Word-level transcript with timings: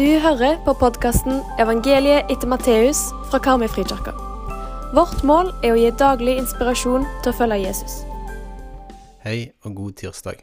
Du 0.00 0.06
hører 0.18 0.56
på 0.64 0.72
podkasten 0.80 1.42
'Evangeliet 1.60 2.30
etter 2.32 2.48
Matteus' 2.48 3.10
fra 3.28 3.38
Karmøyfrikirka. 3.44 4.14
Vårt 4.96 5.20
mål 5.28 5.50
er 5.60 5.74
å 5.74 5.76
gi 5.76 5.90
daglig 5.92 6.38
inspirasjon 6.40 7.04
til 7.20 7.28
å 7.28 7.36
følge 7.36 7.58
Jesus. 7.66 7.98
Hei 9.20 9.52
og 9.60 9.76
god 9.76 9.98
tirsdag. 10.00 10.40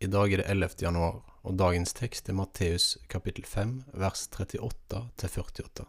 I 0.00 0.08
dag 0.08 0.32
er 0.32 0.40
det 0.40 0.48
11. 0.48 0.80
januar, 0.86 1.20
og 1.44 1.60
dagens 1.60 1.92
tekst 1.92 2.32
er 2.32 2.38
Matteus 2.40 2.96
kapittel 3.12 3.44
5, 3.44 3.76
vers 3.92 4.24
38 4.32 5.04
til 5.20 5.28
48. 5.28 5.84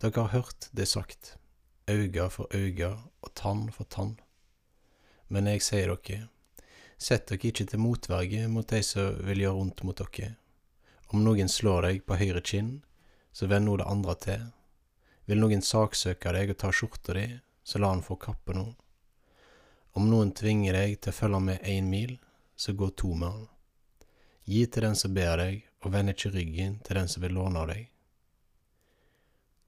Dere 0.00 0.22
har 0.22 0.34
hørt 0.38 0.70
det 0.70 0.86
sagt, 0.86 1.36
øyne 1.90 2.30
for 2.30 2.46
øyne 2.54 2.96
og 3.22 3.34
tann 3.34 3.72
for 3.72 3.90
tann. 3.90 4.20
Men 5.28 5.50
jeg 5.50 5.66
sier 5.66 5.96
dere, 5.96 6.28
sett 6.96 7.26
dere 7.26 7.50
ikke 7.50 7.66
til 7.66 7.80
motverge 7.82 8.46
mot 8.48 8.70
de 8.70 8.82
som 8.82 9.18
vil 9.26 9.48
gjøre 9.48 9.58
vondt 9.58 9.82
mot 9.82 9.98
dere. 9.98 10.36
Om 11.08 11.24
noen 11.24 11.48
slår 11.48 11.86
deg 11.86 12.02
på 12.04 12.18
høyre 12.20 12.42
kinn, 12.44 12.82
så 13.32 13.46
vend 13.48 13.64
nå 13.64 13.76
det 13.80 13.88
andre 13.88 14.14
til. 14.20 14.42
Vil 15.28 15.40
noen 15.40 15.62
saksøke 15.64 16.32
deg 16.36 16.52
og 16.52 16.58
ta 16.60 16.72
skjorta 16.72 17.14
di, 17.16 17.26
så 17.64 17.80
la 17.80 17.92
han 17.94 18.04
få 18.04 18.16
kappe 18.20 18.56
nå. 18.56 18.66
Om 19.96 20.08
noen 20.10 20.34
tvinger 20.36 20.76
deg 20.76 20.98
til 21.00 21.12
å 21.12 21.16
følge 21.16 21.40
med 21.44 21.64
én 21.64 21.88
mil, 21.88 22.18
så 22.56 22.74
gå 22.76 22.90
to 22.90 23.14
med 23.14 23.32
han. 23.32 23.46
Gi 24.48 24.64
til 24.66 24.84
den 24.84 24.96
som 24.96 25.14
ber 25.16 25.36
deg, 25.40 25.64
og 25.84 25.92
vend 25.94 26.12
ikke 26.12 26.32
ryggen 26.34 26.78
til 26.84 26.98
den 26.98 27.08
som 27.08 27.22
vil 27.24 27.36
låne 27.36 27.60
av 27.62 27.70
deg. 27.70 27.88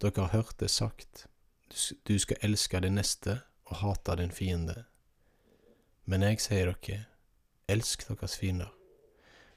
Dere 0.00 0.24
har 0.24 0.32
hørt 0.32 0.58
det 0.58 0.70
sagt, 0.72 1.26
du 2.08 2.18
skal 2.18 2.40
elske 2.42 2.80
din 2.80 2.96
neste 2.98 3.42
og 3.68 3.76
hate 3.84 4.16
din 4.18 4.32
fiende. 4.34 4.86
Men 6.04 6.24
jeg 6.26 6.40
sier 6.42 6.72
dere, 6.72 7.04
elsk 7.68 8.08
deres 8.08 8.36
fiender. 8.40 8.79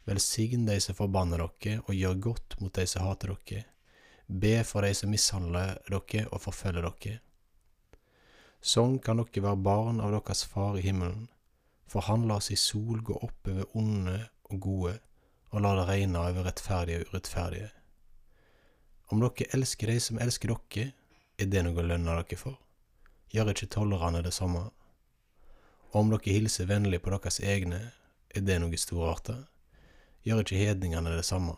Velsign 0.06 0.66
de 0.68 0.80
som 0.84 0.96
forbanner 0.98 1.40
dere, 1.44 1.82
og 1.88 1.96
gjør 1.96 2.20
godt 2.30 2.58
mot 2.60 2.74
de 2.76 2.86
som 2.88 3.06
hater 3.08 3.36
dere. 3.36 3.66
Be 4.28 4.64
for 4.68 4.84
de 4.84 4.94
som 4.98 5.12
mishandler 5.12 5.78
dere 5.88 6.26
og 6.32 6.42
forfølger 6.44 6.88
dere. 6.90 7.20
Sånn 8.64 8.98
kan 9.04 9.20
dere 9.20 9.44
være 9.44 9.60
barn 9.60 10.02
av 10.04 10.14
deres 10.16 10.46
Far 10.48 10.78
i 10.80 10.84
himmelen, 10.86 11.28
for 11.88 12.02
Han 12.08 12.28
lar 12.28 12.40
sin 12.40 12.58
sol 12.58 13.02
gå 13.04 13.16
opp 13.22 13.48
over 13.48 13.78
onde 13.78 14.18
og 14.50 14.60
gode, 14.60 14.94
og 15.52 15.62
lar 15.62 15.78
det 15.78 15.88
regne 15.88 16.20
over 16.20 16.48
rettferdige 16.48 17.04
og 17.04 17.12
urettferdige. 17.12 17.72
Om 19.12 19.20
dere 19.22 19.50
elsker 19.54 19.92
de 19.92 20.00
som 20.00 20.20
elsker 20.20 20.56
dere, 20.56 20.94
er 21.38 21.50
det 21.52 21.64
noe 21.64 21.80
å 21.80 21.86
lønne 21.86 22.16
dere 22.20 22.40
for? 22.40 22.60
Gjør 23.34 23.52
ikke 23.52 23.72
tollerne 23.76 24.24
det 24.26 24.34
samme? 24.34 24.68
Og 25.92 26.00
om 26.02 26.12
dere 26.14 26.34
hilser 26.34 26.70
vennlig 26.70 27.02
på 27.04 27.12
deres 27.14 27.40
egne, 27.40 27.82
er 28.34 28.42
det 28.48 28.60
noe 28.62 28.80
storartet? 28.80 29.53
Gjør 30.24 30.40
ikke 30.40 30.56
hedningene 30.56 31.12
det 31.18 31.26
samme? 31.28 31.58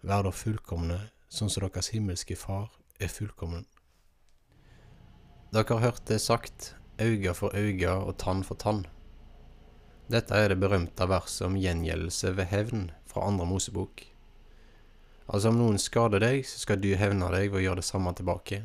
Vær 0.00 0.22
da 0.24 0.30
fullkomne, 0.32 0.96
sånn 1.28 1.50
som 1.52 1.66
deres 1.66 1.90
himmelske 1.92 2.32
Far 2.40 2.70
er 2.96 3.10
fullkommen. 3.12 3.66
Dere 5.52 5.76
har 5.76 5.82
hørt 5.82 6.06
det 6.08 6.16
sagt, 6.24 6.74
øyne 6.96 7.34
for 7.36 7.52
øyne 7.52 7.92
og 7.92 8.16
tann 8.22 8.40
for 8.44 8.56
tann. 8.56 8.86
Dette 10.08 10.32
er 10.32 10.48
det 10.48 10.60
berømte 10.62 11.08
verset 11.10 11.44
om 11.44 11.58
gjengjeldelse 11.60 12.32
ved 12.38 12.48
hevn 12.54 12.86
fra 13.04 13.26
andre 13.28 13.44
Mosebok. 13.50 14.06
Altså 15.26 15.50
om 15.52 15.60
noen 15.60 15.76
skader 15.82 16.22
deg, 16.24 16.40
så 16.46 16.62
skal 16.62 16.80
du 16.80 16.94
hevne 16.96 17.28
deg 17.34 17.50
ved 17.50 17.60
å 17.60 17.64
gjøre 17.66 17.82
det 17.82 17.88
samme 17.90 18.14
tilbake. 18.16 18.62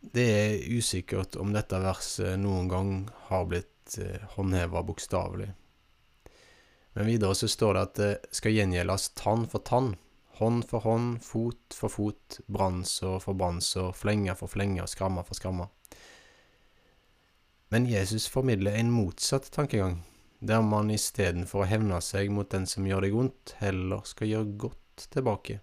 Det 0.00 0.26
er 0.26 0.76
usikkert 0.76 1.36
om 1.40 1.56
dette 1.56 1.80
verset 1.80 2.36
noen 2.40 2.68
gang 2.68 2.92
har 3.30 3.48
blitt 3.48 3.96
håndheva 4.36 4.84
bokstavelig. 4.84 5.50
Men 6.92 7.06
videre 7.06 7.34
så 7.34 7.48
står 7.48 7.74
det 7.74 7.82
at 7.82 7.98
det 8.00 8.36
skal 8.36 8.56
gjengjeldes 8.56 9.10
tann 9.18 9.46
for 9.50 9.62
tann, 9.66 9.94
hånd 10.40 10.64
for 10.66 10.82
hånd, 10.82 11.20
fot 11.22 11.76
for 11.76 11.92
fot, 11.92 12.40
brannsår 12.50 13.20
for 13.22 13.38
brannsår, 13.38 13.92
flenger 13.94 14.38
for 14.38 14.50
flenger, 14.50 14.88
skrammer 14.90 15.26
for 15.26 15.38
skrammer. 15.38 15.70
Men 17.70 17.86
Jesus 17.86 18.26
formidler 18.26 18.74
en 18.74 18.90
motsatt 18.90 19.50
tankegang, 19.54 20.00
der 20.40 20.62
man 20.66 20.90
istedenfor 20.90 21.62
å 21.62 21.68
hevne 21.70 22.00
seg 22.02 22.32
mot 22.34 22.50
den 22.50 22.66
som 22.66 22.86
gjør 22.88 23.06
deg 23.06 23.14
vondt, 23.14 23.54
heller 23.60 24.02
skal 24.08 24.32
gjøre 24.32 24.56
godt 24.64 25.04
tilbake. 25.12 25.60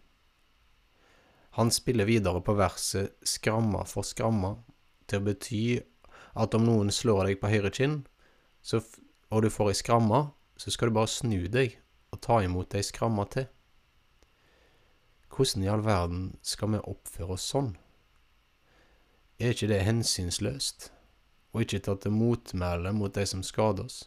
Han 1.57 1.73
spiller 1.73 2.05
videre 2.05 2.39
på 2.45 2.53
verset 2.55 3.17
skramma 3.25 3.81
for 3.89 4.07
skramma, 4.07 4.53
til 5.09 5.19
å 5.19 5.25
bety 5.25 5.63
at 6.37 6.55
om 6.55 6.67
noen 6.67 6.93
slår 6.93 7.31
deg 7.31 7.41
på 7.41 7.49
høyre 7.51 7.73
kinn, 7.73 8.03
og 8.77 9.41
du 9.43 9.49
får 9.51 9.73
ei 9.73 9.79
skramme, 9.81 10.21
så 10.57 10.71
skal 10.73 10.89
du 10.89 10.97
bare 10.97 11.11
snu 11.11 11.47
deg 11.51 11.77
og 12.13 12.21
ta 12.25 12.41
imot 12.43 12.75
ei 12.75 12.83
skramme 12.85 13.25
til. 13.33 13.47
Hvordan 15.31 15.63
i 15.63 15.69
all 15.69 15.83
verden 15.85 16.27
skal 16.41 16.73
vi 16.73 16.81
oppføre 16.81 17.35
oss 17.37 17.47
sånn? 17.53 17.75
Er 19.37 19.53
ikke 19.53 19.69
det 19.69 19.83
hensynsløst, 19.85 20.91
og 21.53 21.61
ikke 21.61 21.83
tatt 21.85 22.05
til 22.07 22.15
motmæle 22.15 22.93
mot 22.97 23.13
de 23.13 23.25
som 23.29 23.43
skader 23.45 23.85
oss? 23.85 23.99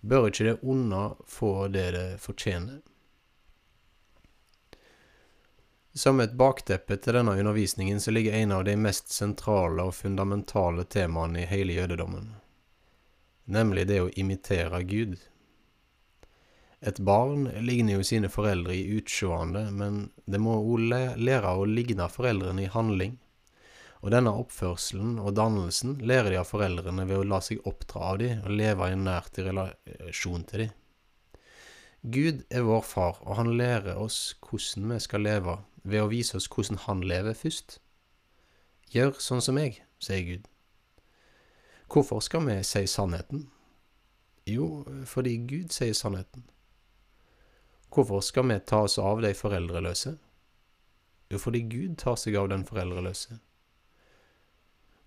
Bør 0.00 0.30
ikke 0.30 0.48
det 0.48 0.56
onde 0.66 1.02
få 1.28 1.68
det 1.68 1.90
det 1.94 2.06
fortjener? 2.22 2.80
Som 5.94 6.20
et 6.22 6.34
bakteppe 6.38 6.96
til 7.02 7.16
denne 7.18 7.34
undervisningen 7.38 8.00
så 8.00 8.10
ligger 8.14 8.38
en 8.38 8.52
av 8.54 8.64
de 8.64 8.76
mest 8.78 9.10
sentrale 9.12 9.84
og 9.86 9.94
fundamentale 9.94 10.84
temaene 10.86 11.42
i 11.42 11.48
hele 11.50 11.74
jødedommen, 11.74 12.30
nemlig 13.52 13.86
det 13.90 14.00
å 14.02 14.12
imitere 14.18 14.82
Gud. 14.88 15.18
Et 16.80 17.00
barn 17.04 17.44
ligner 17.60 17.98
jo 17.98 18.04
sine 18.08 18.30
foreldre 18.32 18.72
i 18.72 18.96
utsjående, 18.96 19.66
men 19.76 20.06
det 20.24 20.40
må 20.40 20.56
òg 20.62 20.86
lære 21.20 21.52
å 21.52 21.66
ligne 21.68 22.08
foreldrene 22.08 22.64
i 22.64 22.72
handling, 22.72 23.18
og 24.00 24.14
denne 24.14 24.32
oppførselen 24.32 25.18
og 25.20 25.34
dannelsen 25.36 25.98
lærer 26.08 26.32
de 26.32 26.38
av 26.40 26.48
foreldrene 26.48 27.04
ved 27.04 27.20
å 27.20 27.26
la 27.28 27.42
seg 27.44 27.60
oppdra 27.68 28.14
av 28.14 28.20
dem 28.22 28.40
og 28.46 28.54
leve 28.56 28.88
i 28.88 28.94
en 28.96 29.04
nært 29.04 29.42
relasjon 29.44 30.46
til 30.48 30.64
dem. 30.64 30.76
Gud 32.00 32.46
er 32.48 32.64
vår 32.64 32.86
far, 32.88 33.18
og 33.28 33.36
han 33.36 33.52
lærer 33.58 34.00
oss 34.00 34.32
hvordan 34.40 34.94
vi 34.94 35.02
skal 35.04 35.26
leve, 35.26 35.58
ved 35.84 36.00
å 36.00 36.08
vise 36.08 36.38
oss 36.38 36.48
hvordan 36.48 36.80
han 36.86 37.04
lever 37.04 37.36
først. 37.36 37.76
Gjør 38.94 39.20
sånn 39.20 39.44
som 39.44 39.60
meg, 39.60 39.82
sier 40.00 40.24
Gud. 40.24 40.48
Hvorfor 41.90 42.20
skal 42.20 42.46
vi 42.46 42.62
si 42.62 42.86
sannheten? 42.86 43.50
Jo, 44.46 44.84
fordi 45.04 45.36
Gud 45.36 45.72
sier 45.74 45.92
sannheten. 45.92 46.44
Hvorfor 47.90 48.20
skal 48.22 48.46
vi 48.46 48.58
ta 48.62 48.84
oss 48.86 48.98
av 48.98 49.22
de 49.22 49.32
foreldreløse? 49.34 50.12
Jo, 51.30 51.38
fordi 51.38 51.60
Gud 51.66 51.96
tar 51.98 52.14
seg 52.14 52.36
av 52.38 52.48
den 52.52 52.62
foreldreløse. 52.66 53.40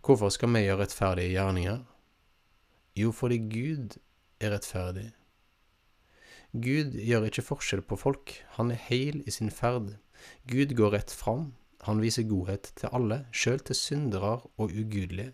Hvorfor 0.04 0.34
skal 0.36 0.52
vi 0.52 0.66
gjøre 0.66 0.82
rettferdige 0.82 1.32
gjerninger? 1.38 1.80
Jo, 3.00 3.12
fordi 3.16 3.38
Gud 3.38 3.96
er 4.44 4.52
rettferdig. 4.52 5.14
Gud 6.52 6.98
gjør 7.00 7.30
ikke 7.30 7.46
forskjell 7.48 7.86
på 7.88 7.96
folk, 7.96 8.36
han 8.58 8.76
er 8.76 8.84
heil 8.90 9.24
i 9.24 9.32
sin 9.32 9.52
ferd. 9.52 9.96
Gud 10.52 10.76
går 10.76 10.92
rett 10.98 11.16
fram, 11.16 11.54
han 11.88 12.04
viser 12.04 12.28
godhet 12.28 12.74
til 12.76 12.92
alle, 12.92 13.24
sjøl 13.32 13.64
til 13.64 13.80
syndere 13.80 14.36
og 14.58 14.76
ugudelige. 14.76 15.32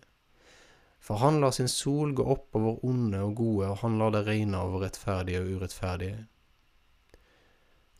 For 1.00 1.20
han 1.22 1.40
lar 1.40 1.54
sin 1.56 1.68
sol 1.68 2.12
gå 2.14 2.24
opp 2.28 2.56
over 2.58 2.84
onde 2.86 3.22
og 3.24 3.38
gode, 3.40 3.70
og 3.72 3.80
han 3.82 3.96
lar 3.98 4.12
det 4.14 4.26
regne 4.26 4.60
over 4.60 4.84
rettferdige 4.84 5.40
og 5.40 5.54
urettferdige. 5.56 6.26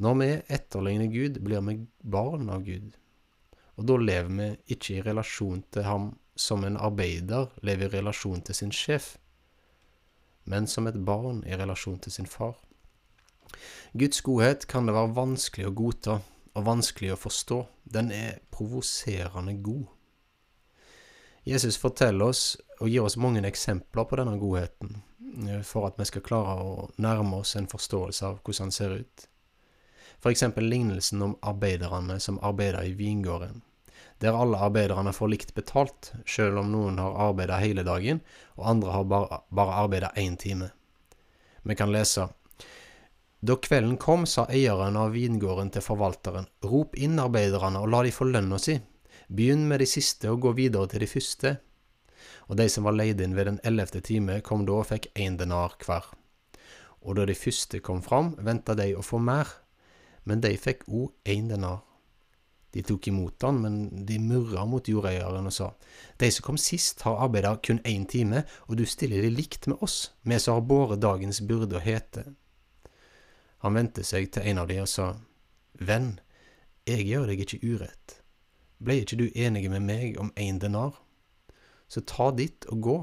Når 0.01 0.17
vi 0.21 0.29
etterligner 0.49 1.13
Gud, 1.13 1.41
blir 1.45 1.65
vi 1.65 1.77
barn 2.01 2.49
av 2.53 2.65
Gud, 2.65 2.95
og 3.77 3.87
da 3.89 3.97
lever 4.01 4.33
vi 4.37 4.77
ikke 4.77 4.99
i 4.99 5.05
relasjon 5.05 5.65
til 5.73 5.85
ham 5.85 6.11
som 6.41 6.65
en 6.65 6.79
arbeider 6.81 7.51
lever 7.67 7.89
i 7.89 7.99
relasjon 7.99 8.41
til 8.45 8.57
sin 8.57 8.73
sjef, 8.73 9.15
men 10.49 10.67
som 10.67 10.89
et 10.89 10.97
barn 11.05 11.43
i 11.45 11.57
relasjon 11.57 12.01
til 12.01 12.13
sin 12.13 12.29
far. 12.29 12.57
Guds 13.93 14.23
godhet 14.25 14.67
kan 14.71 14.87
det 14.87 14.95
være 14.97 15.17
vanskelig 15.17 15.69
å 15.69 15.77
godta 15.77 16.21
og 16.55 16.67
vanskelig 16.67 17.15
å 17.15 17.21
forstå. 17.21 17.59
Den 17.85 18.11
er 18.15 18.41
provoserende 18.53 19.57
god. 19.63 19.89
Jesus 21.51 21.79
forteller 21.83 22.31
oss 22.31 22.55
og 22.79 22.89
gir 22.89 23.03
oss 23.03 23.17
mange 23.19 23.43
eksempler 23.43 24.07
på 24.07 24.19
denne 24.21 24.37
godheten, 24.39 25.01
for 25.67 25.89
at 25.89 25.97
vi 25.99 26.07
skal 26.07 26.23
klare 26.23 26.53
å 26.63 26.85
nærme 27.03 27.41
oss 27.43 27.57
en 27.59 27.67
forståelse 27.71 28.29
av 28.29 28.37
hvordan 28.45 28.69
han 28.69 28.77
ser 28.77 28.95
ut. 29.03 29.27
Eksempel 30.31 30.69
lignelsen 30.71 31.23
om 31.27 31.35
arbeiderne 31.43 32.21
som 32.23 32.39
arbeider 32.45 32.87
i 32.87 32.95
vingården, 32.95 33.63
der 34.23 34.37
alle 34.37 34.61
arbeiderne 34.63 35.15
får 35.17 35.33
likt 35.33 35.55
betalt, 35.57 36.13
selv 36.29 36.61
om 36.61 36.71
noen 36.71 37.01
har 37.03 37.19
arbeidet 37.31 37.59
hele 37.65 37.83
dagen, 37.89 38.21
og 38.55 38.69
andre 38.75 38.95
har 38.95 39.09
bare, 39.11 39.41
bare 39.49 39.79
arbeidet 39.81 40.13
én 40.21 40.37
time. 40.39 40.71
Vi 41.67 41.75
kan 41.75 41.91
lese 41.91 42.29
da 43.41 43.57
kvelden 43.57 43.97
kom, 43.97 44.27
sa 44.29 44.45
eieren 44.53 44.99
av 45.01 45.15
vingården 45.17 45.71
til 45.73 45.83
forvalteren, 45.83 46.47
rop 46.63 46.95
inn 47.01 47.19
arbeiderne 47.19 47.81
og 47.81 47.89
la 47.89 48.03
de 48.05 48.13
få 48.13 48.29
lønna 48.29 48.59
si, 48.61 48.77
begynn 49.31 49.69
med 49.71 49.81
de 49.81 49.87
siste 49.87 50.31
og 50.31 50.43
gå 50.45 50.55
videre 50.59 50.91
til 50.91 51.05
de 51.05 51.11
første. 51.11 51.57
Og 52.51 52.59
de 52.59 52.67
som 52.69 52.87
var 52.87 52.97
leid 52.99 53.21
inn 53.23 53.37
ved 53.39 53.47
den 53.47 53.61
ellevte 53.65 54.03
time, 54.03 54.41
kom 54.43 54.67
da 54.67 54.81
og 54.81 54.89
fikk 54.91 55.11
én 55.15 55.39
denar 55.39 55.77
hver. 55.85 56.11
Og 57.01 57.17
da 57.17 57.25
de 57.29 57.37
første 57.39 57.81
kom 57.81 58.03
fram, 58.03 58.35
venta 58.43 58.75
de 58.77 58.91
å 58.97 59.05
få 59.07 59.21
mer, 59.23 59.49
men 60.27 60.43
de 60.43 60.53
fikk 60.59 60.85
òg 60.89 61.15
én 61.31 61.49
denar. 61.49 61.81
De 62.71 62.83
tok 62.87 63.09
imot 63.11 63.43
han, 63.43 63.59
men 63.65 64.05
de 64.07 64.19
murra 64.23 64.63
mot 64.69 64.87
jordeieren 64.87 65.49
og 65.49 65.55
sa, 65.55 65.73
De 66.19 66.31
som 66.31 66.45
kom 66.47 66.59
sist, 66.59 67.03
har 67.03 67.19
arbeida 67.25 67.57
kun 67.63 67.81
én 67.83 68.07
time, 68.07 68.45
og 68.69 68.77
du 68.79 68.85
stiller 68.87 69.23
de 69.23 69.31
likt 69.31 69.67
med 69.67 69.83
oss, 69.83 70.13
vi 70.23 70.39
som 70.39 70.59
har 70.59 70.67
båret 70.69 71.03
dagens 71.03 71.41
byrde 71.41 71.81
og 71.81 71.83
hete. 71.87 72.25
Han 73.65 73.75
vendte 73.75 74.05
seg 74.07 74.31
til 74.33 74.47
en 74.53 74.63
av 74.63 74.71
de 74.71 74.79
og 74.83 74.89
sa, 74.89 75.15
Venn, 75.81 76.21
jeg 76.87 77.09
gjør 77.09 77.27
deg 77.31 77.43
ikke 77.45 77.63
urett. 77.65 78.21
Ble 78.81 79.03
ikke 79.03 79.19
du 79.21 79.27
enige 79.35 79.69
med 79.69 79.85
meg 79.85 80.19
om 80.21 80.33
én 80.41 80.59
denar? 80.61 80.97
Så 81.89 82.01
ta 82.09 82.31
ditt 82.33 82.65
og 82.73 82.83
gå. 82.83 82.99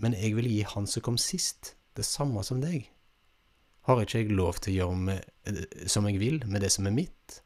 Men 0.00 0.16
jeg 0.16 0.36
vil 0.36 0.48
gi 0.48 0.62
han 0.64 0.86
som 0.88 1.04
kom 1.04 1.18
sist, 1.20 1.74
det 1.96 2.04
samme 2.08 2.42
som 2.44 2.60
deg. 2.60 2.88
Har 3.86 4.00
ikke 4.02 4.22
jeg 4.22 4.32
lov 4.34 4.60
til 4.60 4.72
å 4.72 4.76
gjøre 4.76 4.96
med, 4.96 5.26
eh, 5.46 5.86
som 5.86 6.08
jeg 6.08 6.18
vil 6.20 6.40
med 6.46 6.60
det 6.64 6.72
som 6.72 6.86
er 6.86 6.96
mitt? 6.96 7.42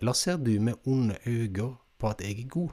Eller 0.00 0.12
ser 0.12 0.36
du 0.36 0.58
med 0.60 0.80
onde 0.84 1.18
øyne 1.26 1.76
på 1.98 2.08
at 2.08 2.20
jeg 2.20 2.40
er 2.40 2.48
god? 2.48 2.72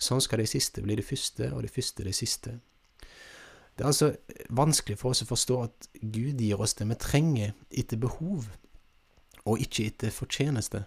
Sånn 0.00 0.20
skal 0.20 0.40
de 0.40 0.46
siste 0.46 0.82
bli 0.82 0.96
de 0.96 1.04
første, 1.04 1.52
og 1.52 1.62
de 1.62 1.68
første 1.68 2.04
de 2.04 2.12
siste. 2.12 2.60
Det 3.76 3.84
er 3.84 3.88
altså 3.88 4.14
vanskelig 4.50 4.98
for 4.98 5.14
oss 5.14 5.22
å 5.22 5.28
forstå 5.28 5.62
at 5.64 5.88
Gud 6.02 6.40
gir 6.40 6.60
oss 6.60 6.74
det 6.74 6.88
vi 6.88 6.96
trenger 7.00 7.52
etter 7.70 8.00
behov, 8.00 8.48
og 9.44 9.60
ikke 9.60 9.86
etter 9.86 10.12
fortjeneste. 10.12 10.84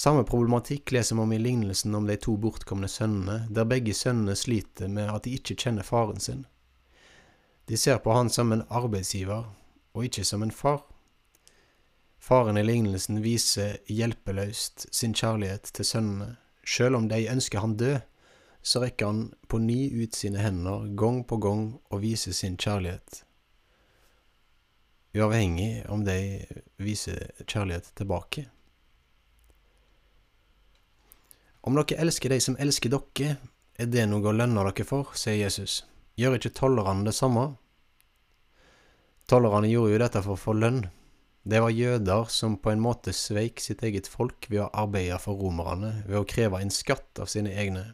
Samme 0.00 0.24
problematikk 0.24 0.94
leser 0.94 1.16
vi 1.16 1.22
om 1.22 1.32
i 1.32 1.38
lignelsen 1.38 1.94
om 1.94 2.06
de 2.08 2.14
to 2.16 2.32
bortkomne 2.40 2.88
sønnene, 2.88 3.42
der 3.52 3.66
begge 3.68 3.92
sønnene 3.92 4.32
sliter 4.32 4.88
med 4.88 5.10
at 5.12 5.26
de 5.26 5.34
ikke 5.36 5.58
kjenner 5.60 5.84
faren 5.84 6.22
sin. 6.24 6.46
De 7.68 7.76
ser 7.76 7.98
på 8.00 8.14
han 8.16 8.30
som 8.32 8.54
en 8.54 8.62
arbeidsgiver, 8.72 9.50
og 9.92 10.06
ikke 10.06 10.24
som 10.24 10.40
en 10.40 10.54
far. 10.56 10.86
Faren 12.16 12.56
i 12.56 12.62
lignelsen 12.64 13.20
viser 13.20 13.76
hjelpeløst 13.92 14.86
sin 14.88 15.12
kjærlighet 15.12 15.68
til 15.76 15.84
sønnene. 15.84 16.30
Sjøl 16.64 16.96
om 16.96 17.10
de 17.10 17.18
ønsker 17.28 17.60
han 17.60 17.74
død, 17.76 17.98
så 18.62 18.80
rekker 18.80 19.10
han 19.12 19.20
på 19.52 19.60
ny 19.60 19.82
ut 20.00 20.16
sine 20.16 20.40
hender 20.40 20.86
gang 20.96 21.26
på 21.28 21.36
gang 21.44 21.66
og 21.90 22.00
viser 22.06 22.32
sin 22.32 22.56
kjærlighet. 22.56 23.20
Uavhengig 25.12 25.84
om 25.92 26.06
de 26.08 26.16
viser 26.80 27.20
kjærlighet 27.44 27.92
tilbake. 28.00 28.46
Om 31.60 31.76
dere 31.76 32.00
elsker 32.00 32.32
de 32.32 32.40
som 32.40 32.56
elsker 32.60 32.92
dere, 32.92 33.36
er 33.80 33.88
det 33.88 34.06
noe 34.08 34.24
å 34.28 34.36
lønne 34.36 34.64
dere 34.70 34.86
for, 34.88 35.12
sier 35.16 35.42
Jesus. 35.42 35.82
Gjør 36.16 36.38
ikke 36.38 36.54
tollerne 36.56 37.04
det 37.08 37.16
samme? 37.16 37.50
Tollerne 39.28 39.68
gjorde 39.70 39.92
jo 39.92 40.00
dette 40.02 40.22
for 40.24 40.36
å 40.36 40.40
få 40.40 40.56
lønn. 40.56 40.82
Det 41.42 41.60
var 41.62 41.72
jøder 41.72 42.28
som 42.28 42.58
på 42.60 42.72
en 42.72 42.82
måte 42.84 43.12
sveik 43.16 43.60
sitt 43.64 43.84
eget 43.86 44.08
folk 44.08 44.48
ved 44.50 44.64
å 44.66 44.70
arbeide 44.82 45.16
for 45.22 45.40
romerne, 45.40 46.02
ved 46.08 46.18
å 46.20 46.28
kreve 46.28 46.60
en 46.60 46.72
skatt 46.72 47.20
av 47.22 47.30
sine 47.32 47.52
egne. 47.56 47.86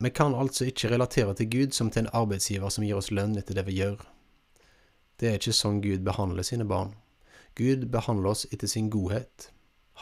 Vi 0.00 0.10
kan 0.16 0.34
altså 0.34 0.64
ikke 0.70 0.88
relatere 0.92 1.34
til 1.36 1.50
Gud 1.52 1.74
som 1.76 1.90
til 1.90 2.06
en 2.06 2.14
arbeidsgiver 2.16 2.70
som 2.72 2.86
gir 2.86 2.96
oss 2.96 3.10
lønn 3.12 3.34
etter 3.36 3.58
det 3.58 3.66
vi 3.66 3.80
gjør. 3.80 3.98
Det 5.20 5.28
er 5.28 5.40
ikke 5.40 5.56
sånn 5.56 5.82
Gud 5.84 6.06
behandler 6.06 6.46
sine 6.46 6.64
barn. 6.64 6.94
Gud 7.58 7.90
behandler 7.92 8.32
oss 8.32 8.46
etter 8.48 8.70
sin 8.70 8.88
godhet. 8.88 9.50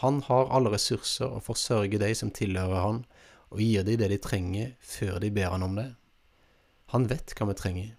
Han 0.01 0.23
har 0.29 0.51
alle 0.55 0.73
ressurser 0.75 1.27
og 1.27 1.45
forsørger 1.47 1.99
de 2.03 2.11
som 2.15 2.31
tilhører 2.35 2.85
han, 2.85 3.05
og 3.51 3.63
gir 3.65 3.87
de 3.87 3.97
det 3.99 4.11
de 4.13 4.19
trenger 4.23 4.75
før 4.81 5.19
de 5.23 5.33
ber 5.35 5.55
han 5.55 5.65
om 5.67 5.79
det. 5.79 5.89
Han 6.95 7.09
vet 7.11 7.35
hva 7.35 7.49
vi 7.51 7.57
trenger 7.59 7.95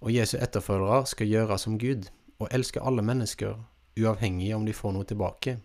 og 0.00 0.14
Jesu 0.14 0.38
etterfølgere 0.38 1.06
skal 1.06 1.30
gjøre 1.30 1.58
som 1.58 1.78
Gud 1.78 2.08
og 2.38 2.48
elske 2.54 2.82
alle 2.82 3.02
mennesker, 3.02 3.56
uavhengig 3.98 4.54
om 4.54 4.66
de 4.66 4.74
får 4.74 4.94
noe 4.94 5.06
tilbake. 5.08 5.58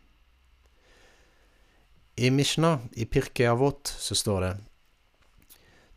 I 2.18 2.30
Mishna, 2.30 2.80
i 2.94 3.06
Pirkei 3.06 3.45
Avot, 3.50 3.88
så 3.88 4.16
står 4.16 4.42
det 4.42 4.54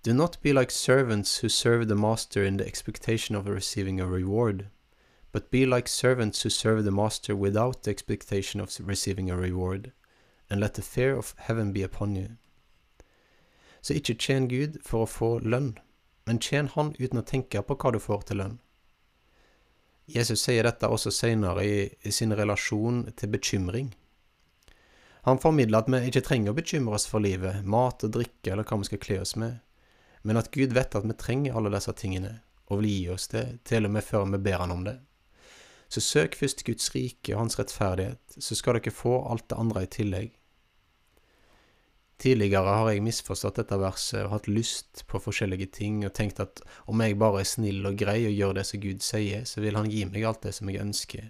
Do 0.04 0.12
not 0.12 0.38
be 0.42 0.52
like 0.52 0.72
servants 0.72 1.42
who 1.42 1.48
serve 1.48 1.88
the 1.88 1.96
master 1.96 2.44
in 2.44 2.58
the 2.58 2.66
expectation 2.66 3.36
of 3.36 3.46
receiving 3.46 4.00
a 4.00 4.06
reward, 4.06 4.66
but 5.36 5.50
be 5.50 5.66
like 5.66 5.86
servants 5.86 6.42
who 6.42 6.48
serve 6.48 6.82
the 6.82 6.90
master 6.90 7.36
without 7.36 7.82
the 7.82 7.90
expectation 7.90 8.58
of 8.58 8.74
receiving 8.80 9.30
a 9.30 9.36
reward, 9.36 9.92
and 10.48 10.58
let 10.60 10.72
the 10.72 10.82
fear 10.82 11.14
of 11.14 11.34
heaven 11.36 11.72
be 11.72 11.82
upon 11.82 12.16
you. 12.16 12.28
Så 13.82 13.92
ikke 13.94 14.14
tjen 14.14 14.48
Gud 14.48 14.78
for 14.82 15.04
å 15.04 15.10
få 15.10 15.28
lønn, 15.44 15.74
men 16.24 16.40
tjen 16.40 16.70
Han 16.72 16.94
uten 16.96 17.20
å 17.20 17.24
tenke 17.28 17.60
på 17.60 17.76
hva 17.76 17.92
du 17.92 17.98
får 18.00 18.22
til 18.30 18.40
lønn. 18.40 18.54
Jesus 20.06 20.40
sier 20.40 20.64
dette 20.64 20.88
også 20.88 21.12
senere 21.12 21.66
i, 21.68 21.76
i 22.00 22.10
sin 22.10 22.32
relasjon 22.32 23.02
til 23.12 23.28
bekymring. 23.34 23.90
Han 25.28 25.42
formidler 25.42 25.84
at 25.84 25.90
vi 25.92 26.00
ikke 26.08 26.22
trenger 26.30 26.54
å 26.54 26.56
bekymre 26.56 26.96
oss 26.96 27.04
for 27.10 27.20
livet, 27.20 27.60
mat 27.60 28.06
og 28.08 28.14
drikke 28.16 28.54
eller 28.54 28.64
hva 28.64 28.78
vi 28.80 28.88
skal 28.88 29.02
kle 29.04 29.20
oss 29.26 29.36
med, 29.36 29.60
men 30.24 30.40
at 30.40 30.48
Gud 30.56 30.72
vet 30.72 30.96
at 30.96 31.04
vi 31.04 31.18
trenger 31.20 31.60
alle 31.60 31.74
disse 31.76 31.92
tingene, 31.92 32.38
og 32.72 32.80
vil 32.80 32.88
gi 32.94 33.04
oss 33.18 33.28
det, 33.36 33.44
til 33.68 33.84
og 33.84 33.92
med 33.98 34.08
før 34.08 34.24
vi 34.32 34.40
ber 34.48 34.64
Han 34.64 34.72
om 34.78 34.88
det. 34.88 34.96
Så 35.88 36.02
søk 36.02 36.34
først 36.34 36.64
Guds 36.66 36.88
rike 36.94 37.34
og 37.34 37.44
Hans 37.44 37.58
rettferdighet, 37.58 38.38
så 38.38 38.58
skal 38.58 38.78
dere 38.78 38.94
få 38.94 39.20
alt 39.30 39.46
det 39.50 39.58
andre 39.58 39.84
i 39.86 39.92
tillegg. 39.92 40.34
Tidligere 42.16 42.74
har 42.78 42.90
jeg 42.90 43.04
misforstått 43.04 43.58
dette 43.60 43.76
verset 43.76 44.22
og 44.22 44.30
hatt 44.32 44.46
lyst 44.48 45.02
på 45.10 45.20
forskjellige 45.20 45.68
ting 45.76 45.98
og 46.06 46.14
tenkt 46.16 46.40
at 46.40 46.62
om 46.88 47.02
jeg 47.04 47.18
bare 47.20 47.42
er 47.42 47.48
snill 47.48 47.84
og 47.84 47.98
grei 48.00 48.22
og 48.24 48.32
gjør 48.32 48.54
det 48.56 48.64
som 48.64 48.80
Gud 48.80 49.04
sier, 49.04 49.44
så 49.44 49.60
vil 49.60 49.76
Han 49.76 49.90
gi 49.92 50.06
meg 50.08 50.24
alt 50.24 50.46
det 50.46 50.54
som 50.56 50.70
jeg 50.72 50.80
ønsker. 50.80 51.26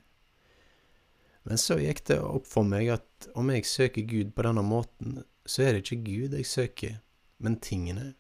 Men 1.47 1.59
så 1.59 1.79
gikk 1.79 2.05
det 2.07 2.21
opp 2.23 2.47
for 2.47 2.67
meg 2.67 2.93
at 2.95 3.29
om 3.35 3.51
jeg 3.51 3.67
søker 3.67 4.07
Gud 4.07 4.31
på 4.35 4.47
denne 4.47 4.63
måten, 4.67 5.21
så 5.47 5.67
er 5.67 5.75
det 5.75 5.85
ikke 5.85 6.07
Gud 6.07 6.39
jeg 6.39 6.47
søker, 6.47 6.97
men 7.39 7.59
tingene. 7.63 8.15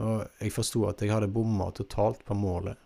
Og 0.00 0.24
jeg 0.40 0.52
forsto 0.52 0.86
at 0.88 1.04
jeg 1.04 1.12
hadde 1.12 1.28
bomma 1.32 1.68
totalt 1.76 2.24
på 2.24 2.36
målet. 2.36 2.80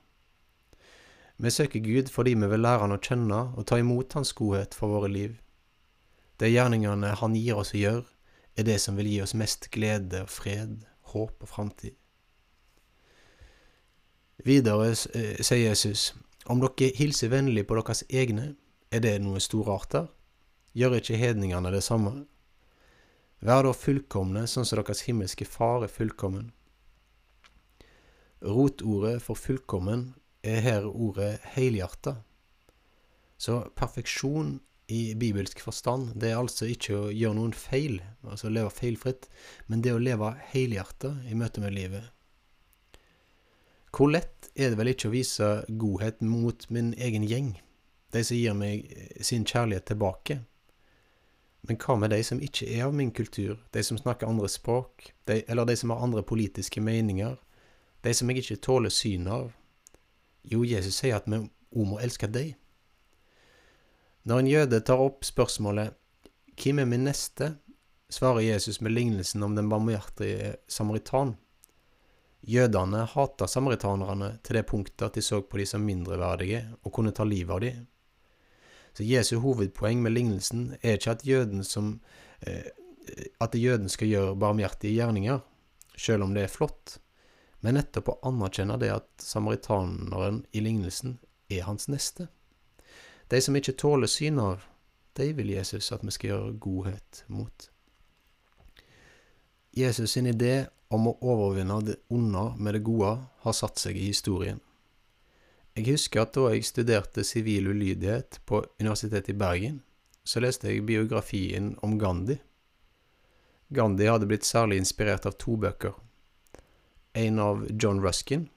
Vi 1.36 1.50
søker 1.50 1.80
Gud 1.80 2.08
fordi 2.08 2.34
vi 2.34 2.48
vil 2.48 2.64
lære 2.64 2.80
Han 2.80 2.96
å 2.96 3.02
kjenne 3.02 3.40
og 3.56 3.66
ta 3.68 3.78
imot 3.78 4.14
Hans 4.16 4.32
godhet 4.32 4.74
for 4.74 4.88
våre 4.88 5.10
liv. 5.12 5.36
De 6.40 6.48
gjerningene 6.48 7.14
Han 7.20 7.36
gir 7.36 7.60
oss 7.60 7.74
å 7.74 7.80
gjøre, 7.80 8.04
er 8.56 8.64
det 8.64 8.80
som 8.80 8.96
vil 8.96 9.10
gi 9.10 9.20
oss 9.20 9.34
mest 9.36 9.68
glede 9.70 10.22
og 10.24 10.32
fred, 10.32 10.86
håp 11.12 11.42
og 11.44 11.48
framtid. 11.48 11.96
Videre 14.44 14.88
eh, 14.88 15.42
sier 15.44 15.68
Jesus, 15.68 16.14
om 16.46 16.60
dere 16.62 16.92
hilser 16.96 17.32
vennlig 17.32 17.66
på 17.68 17.76
deres 17.76 18.04
egne, 18.08 18.54
er 18.92 19.02
det 19.04 19.18
noe 19.20 19.40
storarter? 19.42 20.08
Gjør 20.76 21.00
ikke 21.00 21.20
hedningene 21.20 21.72
det 21.72 21.82
samme? 21.84 22.26
Vær 23.44 23.66
da 23.66 23.72
fullkomne, 23.76 24.46
sånn 24.48 24.64
som 24.64 24.80
deres 24.80 25.04
himmelske 25.04 25.44
Far 25.48 25.84
er 25.84 25.92
fullkommen. 25.92 26.52
Rotordet 28.44 29.18
for 29.24 29.36
fullkommen 29.36 30.14
er 30.46 30.64
her 30.64 30.86
ordet 30.88 31.36
helhjerta. 31.56 32.16
Så 33.36 33.60
perfeksjon 33.76 34.56
i 34.86 35.14
bibelsk 35.18 35.60
forstand, 35.60 36.12
det 36.14 36.30
er 36.30 36.38
altså 36.38 36.68
ikke 36.70 36.96
å 36.96 37.06
gjøre 37.10 37.36
noen 37.38 37.54
feil, 37.56 37.98
altså 38.22 38.50
leve 38.52 38.70
feilfritt, 38.70 39.26
men 39.66 39.82
det 39.82 39.94
å 39.96 40.02
leve 40.02 40.30
helhjerta 40.52 41.16
i 41.26 41.34
møte 41.38 41.62
med 41.64 41.74
livet. 41.74 42.12
Hvor 43.90 44.12
lett 44.12 44.50
er 44.54 44.70
det 44.70 44.78
vel 44.78 44.92
ikke 44.92 45.08
å 45.10 45.14
vise 45.14 45.48
godhet 45.80 46.20
mot 46.22 46.68
min 46.70 46.92
egen 47.00 47.26
gjeng, 47.26 47.54
de 48.14 48.22
som 48.24 48.38
gir 48.38 48.54
meg 48.54 48.86
sin 49.24 49.46
kjærlighet 49.48 49.88
tilbake? 49.90 50.40
Men 51.66 51.78
hva 51.82 51.96
med 51.98 52.12
de 52.14 52.20
som 52.22 52.40
ikke 52.42 52.68
er 52.76 52.86
av 52.86 52.94
min 52.94 53.10
kultur, 53.10 53.56
de 53.74 53.82
som 53.82 53.98
snakker 53.98 54.28
andre 54.30 54.48
språk, 54.52 55.10
de, 55.26 55.40
eller 55.50 55.66
de 55.66 55.74
som 55.80 55.90
har 55.90 56.04
andre 56.04 56.22
politiske 56.22 56.80
meninger, 56.80 57.34
de 58.06 58.12
som 58.14 58.30
jeg 58.30 58.44
ikke 58.44 58.62
tåler 58.62 58.92
synet 58.94 59.32
av? 59.34 59.48
Jo, 60.46 60.62
Jesus 60.64 61.00
sier 61.00 61.18
at 61.18 61.26
vi 61.26 61.40
òg 61.42 61.86
må 61.90 62.00
elske 62.00 62.28
dem. 62.30 62.54
Når 64.26 64.42
en 64.42 64.50
jøde 64.50 64.82
tar 64.82 65.02
opp 65.02 65.26
spørsmålet 65.26 65.94
Hvem 66.56 66.80
er 66.80 66.88
min 66.88 67.04
neste? 67.04 67.56
svarer 68.08 68.40
Jesus 68.40 68.80
med 68.80 68.92
lignelsen 68.94 69.42
om 69.42 69.56
den 69.56 69.68
barmhjertige 69.68 70.54
samaritan. 70.70 71.34
Jødene 72.46 73.02
hata 73.10 73.48
samaritanerne 73.50 74.36
til 74.46 74.60
det 74.60 74.66
punktet 74.70 75.08
at 75.08 75.18
de 75.18 75.22
så 75.22 75.40
på 75.42 75.58
de 75.58 75.66
som 75.66 75.82
mindreverdige 75.82 76.62
og 76.84 76.92
kunne 76.94 77.10
ta 77.10 77.26
livet 77.26 77.54
av 77.54 77.60
dem. 77.64 77.80
Så 78.94 79.04
Jesu 79.04 79.40
hovedpoeng 79.42 80.00
med 80.02 80.14
lignelsen 80.14 80.76
er 80.80 80.96
ikke 80.96 81.16
at 81.16 81.26
jøden, 81.26 81.64
som, 81.64 82.00
eh, 82.40 82.70
at 83.40 83.54
jøden 83.54 83.88
skal 83.88 84.08
gjøre 84.08 84.38
barmhjertige 84.38 84.94
gjerninger, 84.94 85.40
selv 85.96 86.22
om 86.22 86.34
det 86.34 86.44
er 86.44 86.54
flott, 86.54 86.98
men 87.66 87.74
nettopp 87.74 88.12
å 88.12 88.20
anerkjenne 88.28 88.76
det 88.78 88.92
at 88.94 89.08
samaritaneren 89.18 90.44
i 90.54 90.60
lignelsen 90.62 91.16
er 91.50 91.64
hans 91.66 91.88
neste. 91.90 92.28
De 93.26 93.40
som 93.42 93.58
ikke 93.58 93.74
tåler 93.74 94.06
syn 94.06 94.38
av, 94.38 94.62
de 95.18 95.32
vil 95.34 95.50
Jesus 95.50 95.90
at 95.90 96.04
vi 96.06 96.14
skal 96.14 96.30
gjøre 96.30 96.52
godhet 96.62 97.24
mot. 97.26 97.66
Jesus 99.74 100.14
sin 100.14 100.30
idé 100.30 100.68
om 100.94 101.10
å 101.10 101.16
overvinne 101.26 101.80
det 101.88 101.98
onde 102.06 102.46
med 102.54 102.78
det 102.78 102.84
gode 102.86 103.16
har 103.42 103.58
satt 103.64 103.82
seg 103.82 103.98
i 103.98 104.12
historien. 104.12 104.62
Jeg 105.74 105.90
husker 105.90 106.22
at 106.22 106.38
da 106.38 106.54
jeg 106.54 106.70
studerte 106.70 107.26
sivil 107.26 107.72
ulydighet 107.74 108.44
på 108.46 108.62
Universitetet 108.78 109.34
i 109.34 109.40
Bergen, 109.42 109.82
så 110.22 110.38
leste 110.38 110.70
jeg 110.70 110.86
biografien 110.86 111.74
om 111.82 111.98
Gandhi. 111.98 112.38
Gandhi 113.74 114.06
hadde 114.06 114.30
blitt 114.30 114.46
særlig 114.46 114.78
inspirert 114.84 115.26
av 115.26 115.34
to 115.42 115.58
bøker. 115.58 115.98
En 117.16 117.38
av 117.40 117.66
John 117.70 118.02
Ruskin, 118.04 118.48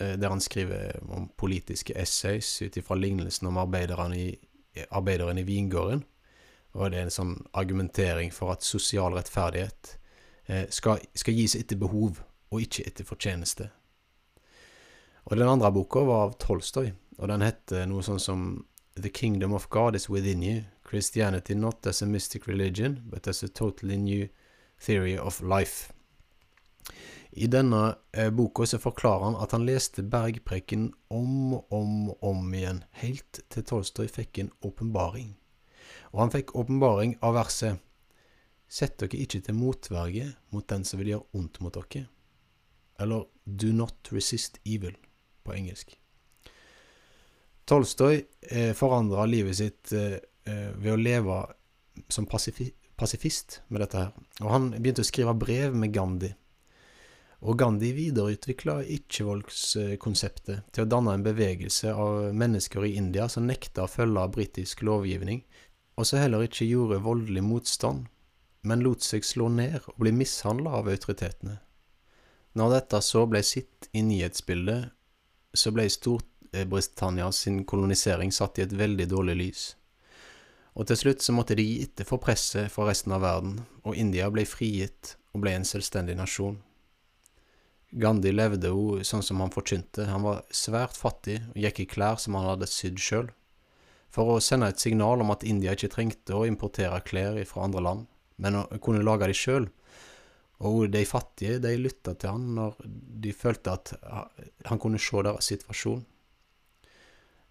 eh, 0.00 0.12
der 0.20 0.28
han 0.28 0.40
skriver 0.40 0.98
om 1.08 1.30
politiske 1.36 1.94
essays 1.96 2.62
ut 2.62 2.76
ifra 2.76 2.94
lignelsen 2.94 3.48
om 3.48 3.56
arbeideren 3.56 4.12
i, 4.14 4.26
arbeideren 4.90 5.38
i 5.40 5.46
vingården. 5.48 6.02
Og 6.72 6.90
det 6.90 6.98
er 6.98 7.06
en 7.08 7.14
sånn 7.14 7.32
argumentering 7.56 8.32
for 8.32 8.52
at 8.52 8.64
sosial 8.64 9.16
rettferdighet 9.16 9.94
eh, 10.46 10.66
skal, 10.68 11.00
skal 11.16 11.36
gis 11.40 11.56
etter 11.56 11.80
behov, 11.80 12.20
og 12.52 12.60
ikke 12.60 12.84
etter 12.90 13.08
fortjeneste. 13.08 13.70
Og 15.24 15.38
den 15.38 15.48
andre 15.48 15.72
boka 15.72 16.04
var 16.04 16.26
av 16.26 16.36
Tolstoy, 16.42 16.92
og 17.16 17.32
den 17.32 17.44
heter 17.44 17.88
noe 17.88 18.04
sånn 18.04 18.20
som 18.20 18.44
The 19.00 19.08
Kingdom 19.08 19.56
of 19.56 19.70
God 19.72 19.96
is 19.96 20.10
within 20.10 20.42
you. 20.42 20.64
Christianity 20.84 21.54
not 21.54 21.86
as 21.86 22.02
a 22.02 22.06
mystic 22.06 22.46
religion, 22.46 23.00
but 23.08 23.26
as 23.26 23.42
a 23.42 23.48
totally 23.48 23.96
new 23.96 24.28
theory 24.76 25.16
of 25.16 25.40
life. 25.40 25.94
I 27.32 27.48
denne 27.48 27.94
eh, 28.12 28.30
boka 28.30 28.66
så 28.68 28.78
forklarer 28.78 29.30
han 29.30 29.38
at 29.40 29.54
han 29.56 29.64
leste 29.64 30.04
bergpreken 30.04 30.90
om 31.08 31.54
og 31.56 31.72
om 31.72 31.94
om 32.20 32.50
igjen, 32.54 32.82
helt 33.00 33.40
til 33.48 33.64
Tolstoy 33.64 34.10
fikk 34.12 34.42
en 34.42 34.52
åpenbaring. 34.60 35.32
Og 36.12 36.20
han 36.20 36.34
fikk 36.34 36.54
åpenbaring 36.56 37.16
av 37.24 37.38
verset 37.40 37.80
Sett 38.72 38.94
dere 38.96 39.18
ikke 39.20 39.42
til 39.44 39.56
motverge 39.58 40.30
mot 40.48 40.64
den 40.64 40.84
som 40.88 40.96
vil 40.96 41.10
gjøre 41.10 41.36
ondt 41.36 41.58
mot 41.60 41.74
dere. 41.76 42.06
Eller 42.96 43.26
Do 43.44 43.68
not 43.76 44.08
resist 44.14 44.56
evil 44.64 44.94
på 45.44 45.52
engelsk. 45.52 45.92
Tolstoy 47.68 48.22
eh, 48.40 48.72
forandra 48.72 49.26
livet 49.28 49.58
sitt 49.58 49.92
eh, 49.92 50.16
eh, 50.48 50.70
ved 50.72 50.94
å 50.94 51.00
leve 51.00 51.36
som 52.08 52.24
pasifist 52.26 53.60
med 53.68 53.84
dette 53.84 54.00
her. 54.06 54.14
Og 54.40 54.48
han 54.54 54.70
begynte 54.78 55.04
å 55.04 55.10
skrive 55.10 55.36
brev 55.36 55.76
med 55.76 55.92
Gandhi. 55.92 56.32
Og 57.42 57.58
Gandhi 57.58 57.90
videreutvikla 57.96 58.84
ikke-voldskonseptet 58.96 60.68
til 60.70 60.84
å 60.84 60.90
danne 60.90 61.16
en 61.16 61.24
bevegelse 61.26 61.90
av 61.90 62.30
mennesker 62.38 62.86
i 62.86 62.94
India 63.00 63.26
som 63.32 63.48
nekta 63.48 63.88
å 63.88 63.90
følge 63.90 64.28
britisk 64.36 64.84
lovgivning, 64.86 65.42
og 65.98 66.06
som 66.06 66.22
heller 66.22 66.46
ikke 66.46 66.68
gjorde 66.68 67.02
voldelig 67.02 67.42
motstand, 67.42 68.06
men 68.62 68.86
lot 68.86 69.02
seg 69.02 69.26
slå 69.26 69.50
ned 69.50 69.80
og 69.80 69.98
bli 69.98 70.14
mishandla 70.14 70.78
av 70.78 70.90
autoritetene. 70.92 71.58
Når 72.54 72.74
dette 72.76 73.02
så 73.02 73.26
ble 73.26 73.42
sitt 73.42 73.90
i 73.96 74.04
nyhetsbildet, 74.06 74.92
så 75.52 75.74
ble 75.74 75.88
Storbritannia 75.90 77.30
sin 77.34 77.64
kolonisering 77.66 78.30
satt 78.32 78.60
i 78.60 78.66
et 78.68 78.76
veldig 78.76 79.08
dårlig 79.10 79.38
lys. 79.40 79.68
Og 80.78 80.86
til 80.88 80.96
slutt 81.00 81.24
så 81.24 81.34
måtte 81.34 81.56
de 81.58 81.64
gi 81.66 81.80
etter 81.84 82.06
for 82.08 82.22
presset 82.22 82.70
fra 82.72 82.86
resten 82.88 83.12
av 83.16 83.24
verden, 83.26 83.58
og 83.82 83.98
India 83.98 84.30
ble 84.30 84.46
frigitt 84.48 85.16
og 85.34 85.42
ble 85.42 85.58
en 85.58 85.66
selvstendig 85.68 86.16
nasjon. 86.16 86.60
Gandhi 87.92 88.32
levde 88.32 88.70
jo 88.72 89.02
sånn 89.04 89.24
som 89.24 89.42
han 89.44 89.52
forkynte, 89.52 90.06
han 90.08 90.24
var 90.24 90.42
svært 90.54 90.96
fattig 90.96 91.42
og 91.50 91.58
gikk 91.60 91.82
i 91.82 91.88
klær 91.90 92.20
som 92.20 92.38
han 92.38 92.48
hadde 92.48 92.70
sydd 92.70 93.00
sjøl, 93.02 93.28
for 94.12 94.32
å 94.32 94.40
sende 94.44 94.70
et 94.72 94.80
signal 94.80 95.20
om 95.24 95.32
at 95.34 95.44
India 95.44 95.74
ikke 95.76 95.92
trengte 95.92 96.36
å 96.36 96.46
importere 96.48 97.02
klær 97.04 97.36
fra 97.48 97.66
andre 97.66 97.84
land, 97.84 98.06
men 98.40 98.56
å 98.62 98.64
kunne 98.80 99.04
lage 99.04 99.28
de 99.28 99.36
sjøl, 99.36 99.68
og 100.62 100.88
de 100.94 101.02
fattige 101.08 101.60
de 101.60 101.74
lytta 101.76 102.14
til 102.14 102.32
han 102.32 102.50
når 102.56 102.80
de 103.24 103.32
følte 103.34 103.74
at 103.74 103.94
han 104.68 104.80
kunne 104.80 105.00
se 105.02 105.24
deres 105.26 105.48
situasjon. 105.50 106.04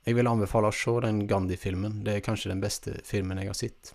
Jeg 0.08 0.18
vil 0.18 0.30
anbefale 0.32 0.72
å 0.72 0.74
se 0.74 0.94
den 1.04 1.26
Gandhi-filmen. 1.30 2.00
Det 2.06 2.16
er 2.16 2.24
kanskje 2.26 2.50
den 2.50 2.64
beste 2.64 2.96
filmen 3.06 3.38
jeg 3.38 3.52
har 3.52 3.58
sett. 3.58 3.92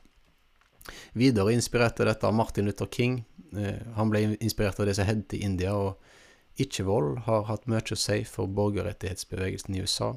Videre 1.19 1.55
inspirerte 1.57 2.07
dette 2.07 2.31
Martin 2.31 2.69
Luther 2.69 2.87
King. 2.93 3.25
Eh, 3.57 3.81
han 3.97 4.12
ble 4.12 4.37
inspirert 4.37 4.79
av 4.79 4.87
det 4.87 4.95
som 4.99 5.09
hendte 5.09 5.38
i 5.38 5.43
India, 5.43 5.75
og 5.75 5.97
ikke-vold 6.63 7.25
har 7.27 7.47
hatt 7.51 7.69
mye 7.71 7.85
å 7.93 7.99
si 8.01 8.23
for 8.29 8.49
borgerrettighetsbevegelsen 8.49 9.77
i 9.77 9.85
USA. 9.85 10.15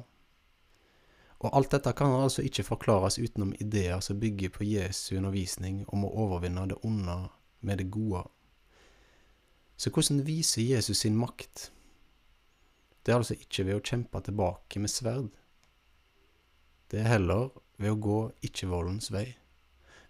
Og 1.40 1.54
alt 1.56 1.72
dette 1.72 1.92
kan 1.96 2.12
altså 2.12 2.44
ikke 2.44 2.66
forklares 2.66 3.18
utenom 3.18 3.54
ideer 3.60 4.00
som 4.04 4.20
bygger 4.20 4.52
på 4.52 4.66
Jesu 4.68 5.16
undervisning 5.16 5.86
om 5.88 6.04
å 6.04 6.12
overvinne 6.26 6.66
det 6.72 6.80
onde 6.84 7.16
med 7.64 7.80
det 7.80 7.88
gode 7.92 8.26
så 9.80 9.88
hvordan 9.88 10.26
viser 10.26 10.62
Jesus 10.62 10.98
sin 10.98 11.16
makt? 11.16 11.70
Det 13.02 13.12
er 13.12 13.16
altså 13.16 13.32
ikke 13.40 13.64
ved 13.64 13.78
å 13.78 13.84
kjempe 13.90 14.20
tilbake 14.26 14.80
med 14.82 14.92
sverd. 14.92 15.30
Det 16.92 16.98
er 17.00 17.08
heller 17.14 17.46
ved 17.80 17.94
å 17.94 18.00
gå 18.04 18.18
ikke-voldens 18.44 19.08
vei. 19.14 19.24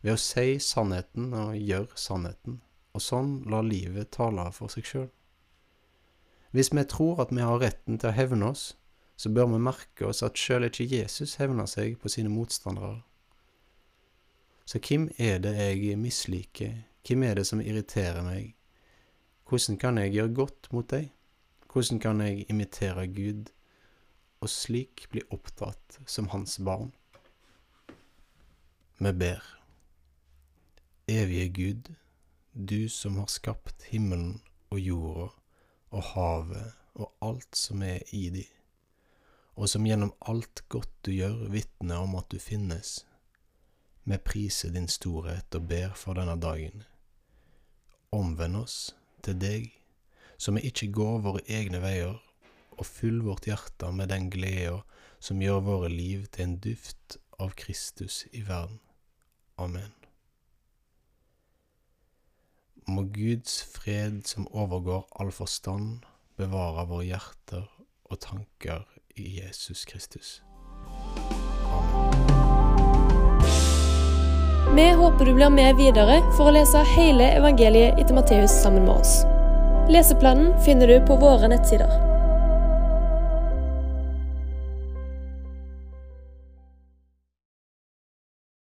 Ved 0.02 0.16
å 0.16 0.18
si 0.18 0.56
sannheten 0.58 1.30
og 1.38 1.54
gjøre 1.54 2.02
sannheten, 2.02 2.58
og 2.90 3.04
sånn 3.04 3.30
la 3.46 3.60
livet 3.62 4.10
tale 4.16 4.48
for 4.56 4.74
seg 4.74 4.90
sjøl. 4.90 5.06
Hvis 6.50 6.72
vi 6.74 6.84
tror 6.84 7.20
at 7.22 7.30
vi 7.30 7.40
har 7.46 7.60
retten 7.62 7.98
til 7.98 8.10
å 8.10 8.16
hevne 8.16 8.50
oss, 8.50 8.72
så 9.16 9.30
bør 9.30 9.52
vi 9.52 9.60
merke 9.62 10.08
oss 10.08 10.22
at 10.26 10.38
sjøl 10.38 10.66
ikke 10.66 10.88
Jesus 10.88 11.36
hevner 11.38 11.68
seg 11.70 11.98
på 12.00 12.10
sine 12.10 12.32
motstandere. 12.32 13.02
Så 14.66 14.80
hvem 14.82 15.08
er 15.18 15.38
det 15.44 15.54
jeg 15.58 15.98
misliker, 15.98 16.74
hvem 17.06 17.22
er 17.22 17.38
det 17.38 17.46
som 17.46 17.62
irriterer 17.62 18.22
meg, 18.26 18.54
hvordan 19.46 19.78
kan 19.82 19.98
jeg 19.98 20.14
gjøre 20.14 20.34
godt 20.34 20.68
mot 20.72 20.90
deg? 20.90 21.10
Hvordan 21.70 21.98
kan 22.02 22.20
jeg 22.22 22.44
imitere 22.50 23.06
Gud, 23.06 23.50
og 24.40 24.50
slik 24.50 25.06
bli 25.10 25.22
opptatt 25.30 25.98
som 26.06 26.30
hans 26.34 26.58
barn? 26.62 26.92
Vi 28.98 29.12
ber. 29.12 29.42
Evige 31.10 31.48
Gud, 31.48 31.92
du 32.54 32.88
som 32.88 33.18
har 33.18 33.30
skapt 33.30 33.90
himmelen 33.90 34.40
og 34.70 34.78
jorda 34.78 35.39
og 35.90 36.04
havet 36.14 36.76
og 36.94 37.12
alt 37.24 37.56
som 37.56 37.82
er 37.82 38.02
i 38.16 38.28
de, 38.34 38.44
og 39.56 39.68
som 39.70 39.86
gjennom 39.86 40.12
alt 40.30 40.62
godt 40.72 40.92
du 41.06 41.12
gjør, 41.14 41.46
vitner 41.52 42.04
om 42.04 42.16
at 42.18 42.30
du 42.32 42.38
finnes. 42.42 43.00
Vi 44.04 44.18
priser 44.24 44.72
din 44.74 44.88
storhet 44.88 45.54
og 45.54 45.68
ber 45.70 45.94
for 45.98 46.18
denne 46.18 46.36
dagen. 46.40 46.84
Omvend 48.16 48.62
oss 48.62 48.78
til 49.24 49.38
deg, 49.38 49.68
så 50.40 50.54
vi 50.56 50.64
ikke 50.70 50.90
går 50.96 51.22
våre 51.26 51.44
egne 51.46 51.82
veier, 51.84 52.18
og 52.80 52.88
fyll 52.88 53.20
vårt 53.26 53.44
hjerte 53.44 53.92
med 53.92 54.08
den 54.08 54.30
gleda 54.32 54.80
som 55.20 55.42
gjør 55.44 55.60
våre 55.66 55.92
liv 55.92 56.24
til 56.32 56.48
en 56.48 56.58
duft 56.64 57.20
av 57.36 57.52
Kristus 57.60 58.24
i 58.32 58.40
verden. 58.48 58.80
Amen. 59.60 59.99
Må 62.90 63.02
Guds 63.02 63.60
fred 63.62 64.26
som 64.26 64.48
overgår 64.50 65.04
all 65.22 65.30
forstand, 65.30 66.02
bevare 66.40 66.88
våre 66.90 67.04
hjerter 67.06 67.68
og 68.10 68.18
tanker 68.18 68.82
i 69.14 69.28
Jesus 69.36 69.84
Kristus. 69.86 70.40
Vi 74.74 74.90
håper 74.98 75.24
du 75.24 75.34
blir 75.38 75.54
med 75.54 75.78
videre 75.78 76.18
for 76.34 76.50
å 76.50 76.56
lese 76.58 76.82
hele 76.96 77.30
evangeliet 77.38 77.98
etter 78.02 78.16
Matteus 78.18 78.58
sammen 78.58 78.88
med 78.88 78.96
oss. 78.98 79.20
Leseplanen 79.90 80.56
finner 80.66 80.90
du 80.90 80.98
på 81.06 81.18
våre 81.22 81.54
nettsider. 81.54 82.09